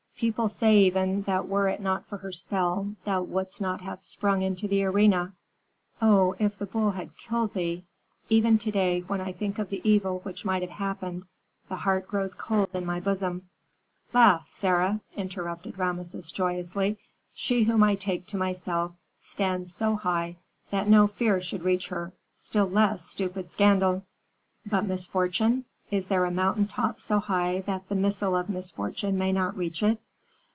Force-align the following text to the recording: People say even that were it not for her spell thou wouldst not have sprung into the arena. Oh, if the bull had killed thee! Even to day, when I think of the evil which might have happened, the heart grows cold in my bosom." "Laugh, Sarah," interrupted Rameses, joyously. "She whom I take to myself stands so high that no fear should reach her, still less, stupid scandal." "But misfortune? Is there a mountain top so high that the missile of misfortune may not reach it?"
People 0.21 0.49
say 0.49 0.77
even 0.83 1.23
that 1.23 1.47
were 1.47 1.67
it 1.67 1.79
not 1.81 2.05
for 2.05 2.17
her 2.17 2.31
spell 2.31 2.93
thou 3.05 3.23
wouldst 3.23 3.59
not 3.59 3.81
have 3.81 4.03
sprung 4.03 4.43
into 4.43 4.67
the 4.67 4.83
arena. 4.83 5.33
Oh, 5.99 6.35
if 6.37 6.59
the 6.59 6.67
bull 6.67 6.91
had 6.91 7.17
killed 7.17 7.55
thee! 7.55 7.85
Even 8.29 8.59
to 8.59 8.69
day, 8.69 8.99
when 8.99 9.19
I 9.19 9.31
think 9.31 9.57
of 9.57 9.71
the 9.71 9.81
evil 9.83 10.19
which 10.19 10.45
might 10.45 10.61
have 10.61 10.69
happened, 10.77 11.23
the 11.69 11.77
heart 11.77 12.07
grows 12.07 12.35
cold 12.35 12.69
in 12.75 12.85
my 12.85 12.99
bosom." 12.99 13.49
"Laugh, 14.13 14.47
Sarah," 14.47 15.01
interrupted 15.15 15.79
Rameses, 15.79 16.31
joyously. 16.31 16.99
"She 17.33 17.63
whom 17.63 17.81
I 17.81 17.95
take 17.95 18.27
to 18.27 18.37
myself 18.37 18.91
stands 19.21 19.73
so 19.73 19.95
high 19.95 20.37
that 20.69 20.87
no 20.87 21.07
fear 21.07 21.41
should 21.41 21.63
reach 21.63 21.87
her, 21.87 22.13
still 22.35 22.67
less, 22.69 23.03
stupid 23.03 23.49
scandal." 23.49 24.05
"But 24.67 24.85
misfortune? 24.85 25.65
Is 25.89 26.05
there 26.05 26.25
a 26.25 26.29
mountain 26.31 26.67
top 26.67 26.99
so 26.99 27.17
high 27.17 27.61
that 27.61 27.89
the 27.89 27.95
missile 27.95 28.35
of 28.35 28.49
misfortune 28.49 29.17
may 29.17 29.31
not 29.33 29.57
reach 29.57 29.81
it?" 29.81 29.99